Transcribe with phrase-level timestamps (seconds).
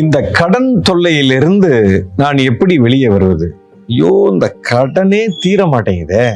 [0.00, 1.70] இந்த கடன் தொல்லையிலிருந்து
[2.16, 3.56] நான் எப்படி வெளியே வருவது?
[3.88, 6.26] ஐயோ இந்த கடனே தீர மாட்டேங்குதே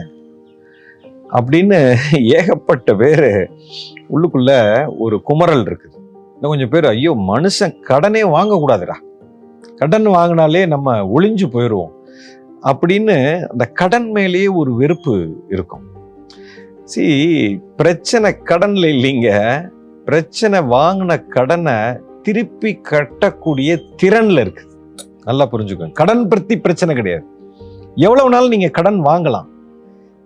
[1.33, 1.79] அப்படின்னு
[2.21, 3.51] ஏகப்பட்ட பேர்
[4.09, 4.51] உள்ளுக்குள்ள
[4.99, 5.97] ஒரு குமரல் இருக்குது.
[6.35, 8.97] இன்னும் கொஞ்சம் பேர் ஐயோ மனுஷன் கடனே வாங்கக்கூடாதுடா.
[9.77, 11.95] கடன் வாங்கினாலே நம்ம ஒளிஞ்சு போயிடுவோம்
[12.63, 13.17] அப்படின்னு
[13.49, 15.87] அந்த கடன் மேலேயே ஒரு வெறுப்பு இருக்கும்.
[16.85, 17.05] சி
[17.77, 19.31] பிரச்சனை கடன்ல இல்லைங்க.
[20.05, 21.75] பிரச்சனை வாங்கின கடனை
[22.27, 24.63] திருப்பி கட்டக்கூடிய திறன்ல இருக்கு.
[25.25, 25.93] நல்லா புரிஞ்சுக்கோங்க.
[25.93, 27.25] கடன் பற்றி பிரச்சனை கிடையாது.
[27.95, 29.47] எவ்வளவு நாள் நீங்க கடன் வாங்கலாம்?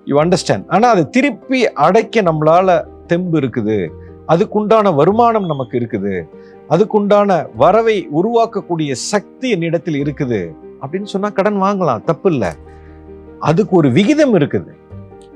[0.05, 3.89] யூ அண்டர்ஸ்டாண்ட் ஆனா அது திருப்பி அடைக்க நம்மளால தெம்பு இருக்குது.
[4.29, 6.23] அதுக்குண்டான வருமானம் நமக்கு இருக்குது.
[6.71, 10.55] அதுக்குண்டான வரவை உருவாக்கக்கூடிய சக்தி என்னிடத்தில் இருக்குது.
[10.80, 12.05] அப்படின்னு சொன்னா கடன் வாங்கலாம்.
[12.05, 12.49] தப்பு இல்லை.
[13.39, 14.73] அதுக்கு ஒரு விகிதம் இருக்குது.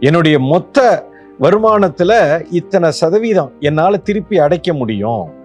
[0.00, 1.06] என்னுடைய மொத்த
[1.41, 5.42] வருமானத்துல இத்தனை சதவீதம் என்னால திருப்பி அடைக்க முடியும்.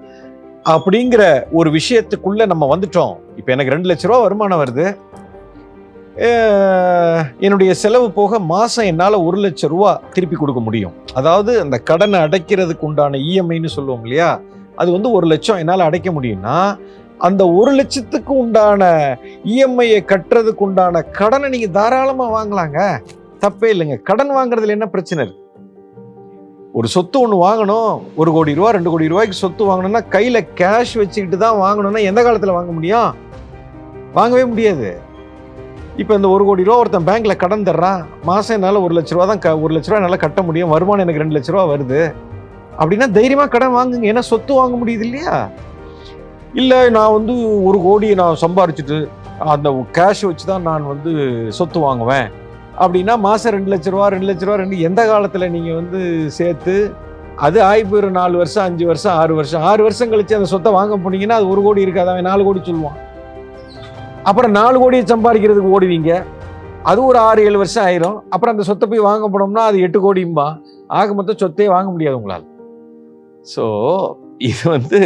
[0.73, 1.23] அப்படிங்கிற
[1.59, 3.13] ஒரு விஷயத்துக்குள்ள நம்ம வந்துட்டோம்.
[3.39, 4.85] இப்போ எனக்கு ரெண்டு லட்ச ரூபா வருமானம் வருது.
[7.45, 10.95] என்னுடைய செலவு போக மாதம் என்னால் ஒரு லட்சம் ரூபா திருப்பி கொடுக்க முடியும்.
[11.19, 14.29] அதாவது அந்த கடனை அடைக்கிறதுக்கு உண்டான இஎம்ஐன்னு சொல்லுவோம் இல்லையா?
[14.81, 16.57] அது வந்து ஒரு லட்சம் என்னால் அடைக்க முடியும்னா
[17.27, 18.91] அந்த ஒரு லட்சத்துக்கு உண்டான
[19.53, 22.79] இஎம்ஐயை கட்டுறதுக்கு உண்டான கடனை நீங்கள் தாராளமாக வாங்கலாங்க.
[23.43, 23.97] தப்பே இல்லைங்க.
[24.09, 25.38] கடன் வாங்குறதுல என்ன பிரச்சனை இருக்கு?
[26.73, 28.01] ஒரு சொத்து ஒன்று வாங்கணும்.
[28.15, 32.51] ஒரு கோடி ரூபா ரெண்டு கோடி ரூபாய்க்கு சொத்து வாங்கணும்னா கையில் கேஷ் வச்சுக்கிட்டு தான் வாங்கணும்னா எந்த காலத்தில்
[32.51, 33.15] வாங்க முடியும்?
[34.13, 34.99] வாங்கவே முடியாது.
[35.97, 38.05] இப்போ இந்த ஒரு கோடி ரூபா ஒருத்தன் பேங்க்கில் கடன் தர்றான்.
[38.23, 40.69] மாதம் என்னால் ஒரு லட்ச ரூபா தான் க- ஒரு லட்ச ரூபா என்னால் கட்ட முடியும்.
[40.69, 42.13] வருமானம் எனக்கு ரெண்டு லட்ச ரூபா வருது.
[42.79, 44.05] அப்படின்னா தைரியமாக கடன் வாங்குங்க.
[44.05, 45.49] ஏன்னா சொத்து வாங்க முடியுது இல்லையா?
[46.53, 49.07] இல்லை நான் வந்து ஒரு கோடியை நான் சம்பாரிச்சிட்டு
[49.39, 52.47] அந்த கேஷ் வச்சு தான் நான் வந்து சொத்து வாங்குவேன்.
[52.83, 55.99] அப்படின்னா மாதம் ரெண்டு லட்ச ரூபா ரெண்டு லட்ச ரூபா ரெண்டு எந்த காலத்தில் நீங்கள் வந்து
[56.39, 56.75] சேர்த்து
[57.45, 59.63] அது ஆகி போயிடும் நாலு வருஷம் அஞ்சு வருஷம் ஆறு வருஷம்.
[59.69, 62.11] ஆறு வருஷம் கழிச்சு அந்த சொத்தை வாங்க போனீங்கன்னா அது ஒரு கோடி இருக்காது.
[62.13, 62.97] அவன் நாலு கோடி சொல்லுவான்.
[64.29, 66.11] அப்புறம் நாலு கோடியை சம்பாதிக்கிறதுக்கு ஓடுவீங்க.
[66.89, 68.17] அது ஒரு ஆறு ஏழு வருஷம் ஆயிரும்.
[68.33, 70.47] அப்புறம் அந்த சொத்தை போய் வாங்க போனோம்னா அது எட்டு கோடியும்பா.
[70.99, 72.45] ஆக மொத்தம் சொத்தையே வாங்க முடியாது உங்களால்.
[73.53, 73.65] ஸோ
[74.49, 75.01] இது வந்து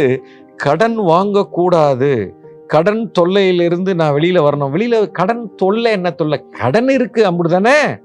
[0.64, 2.12] கடன் வாங்கக்கூடாது.
[2.66, 4.72] கடன் தொல்லையிலிருந்து நான் வெளியில வரணும்.
[4.74, 6.44] வெளியில கடன் தொல்லை என்ன தொல்லை?
[6.50, 8.02] கடன் இருக்கு அப்படிதானே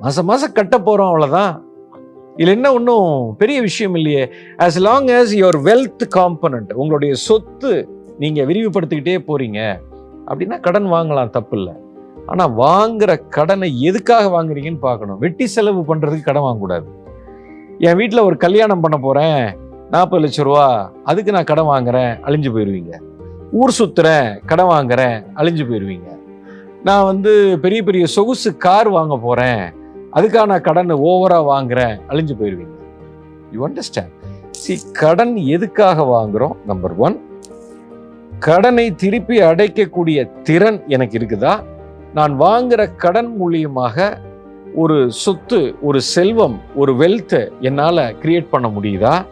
[0.00, 1.64] மாசம் மாசம் கட்ட போறோம் அவ்வளவுதான்.
[2.36, 4.30] இதில் என்ன ஒன்றும் பெரிய விஷயம் இல்லையே.
[4.58, 7.88] As long as your wealth component உங்களுடைய சொத்து
[8.18, 9.78] நீங்க விரிவுபடுத்திக்கிட்டே போறீங்க.
[10.26, 11.72] அப்படின்னா கடன் வாங்கலாம் தப்பு இல்லை.
[12.26, 15.18] ஆனால் வாங்குற கடனை எதுக்காக வாங்குறீங்கன்னு பார்க்கணும்.
[15.18, 16.84] வெட்டி செலவு பண்ணுறதுக்கு கடன் வாங்கக்கூடாது.
[17.78, 19.56] என் வீட்டில் ஒரு கல்யாணம் பண்ண போகிறேன்
[19.90, 22.12] நாற்பது லட்ச ரூபா அதுக்கு நான் கடன் வாங்குறேன்.
[22.24, 23.06] அழிஞ்சு போயிடுவீங்க
[23.52, 26.08] ஊர் சுற்றுறேன் கடன் வாங்குறேன் அழிஞ்சு போயிடுவீங்க
[26.82, 29.74] நான் வந்து பெரிய பெரிய சொகுசு கார் வாங்க போகிறேன்
[30.12, 32.76] அதுக்காக நான் கடன் ஓவராக வாங்குறேன் அழிஞ்சு போயிடுவீங்க
[33.52, 34.14] யூ அண்டர்ஸ்டாண்ட்
[34.50, 36.56] சி கடன் எதுக்காக வாங்குறோம்?
[36.66, 37.20] நம்பர் ஒன்
[38.38, 41.62] கடனை திருப்பி அடைக்கக்கூடிய திறன் எனக்கு இருக்குதா?
[42.14, 44.18] நான் வாங்குற கடன் மூலியமாக
[44.74, 49.24] ஒரு சொத்து ஒரு செல்வம் ஒரு வெல்த்தை என்னால் கிரியேட் பண்ண முடியுதா?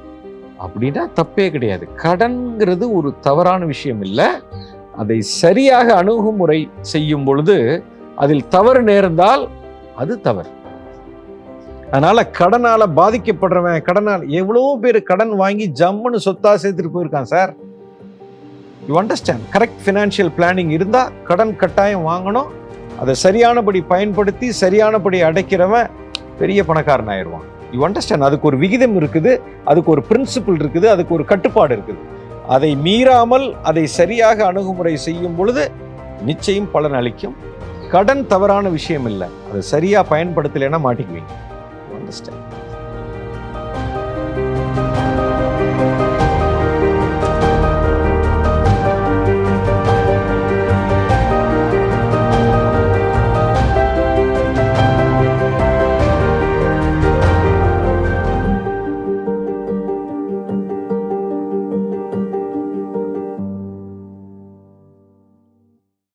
[0.65, 1.89] அப்படின்னா தப்பே கிடையாது.
[1.97, 4.29] கடன்கிறது ஒரு தவறான விஷயம் இல்லை.
[4.97, 7.85] அதை சரியாக அணுகுமுறை செய்யும் பொழுது
[8.17, 9.49] அதில் தவறு நேர்ந்தால்
[9.97, 10.49] அது தவறு.
[11.91, 17.55] அதனால கடனால பாதிக்கப்படுறவன் கடனால் எவ்வளோ பேர் கடன் வாங்கி ஜம்முன்னு சொத்தா சேர்த்துட்டு போயிருக்கான் sir?
[18.89, 22.51] You understand correct financial planning இருந்தால் கடன் கட்டாயம் வாங்கணும்.
[23.01, 25.91] அதை சரியானபடி பயன்படுத்தி சரியானபடி அடைக்கிறவன்
[26.39, 27.47] பெரிய பணக்காரன் ஆயிடுவான்.
[27.77, 29.33] யூ அண்டர்ஸ்டாண்ட் அதுக்கு ஒரு விகிதம் இருக்குது
[29.71, 32.03] அதுக்கு ஒரு பிரின்சிபிள் இருக்குது அதுக்கு ஒரு கட்டுப்பாடு இருக்குது.
[32.55, 35.65] அதை மீறாமல் அதை சரியாக அணுகுமுறை செய்யும் பொழுது
[36.31, 37.37] நிச்சயம் பலன் அளிக்கும்.
[37.95, 39.29] கடன் தவறான விஷயம் இல்லை.
[39.51, 41.33] அதை சரியாக பயன்படுத்தலைன்னா மாட்டிக்குவீங்க.
[41.99, 42.56] அண்டர்ஸ்டாண்ட்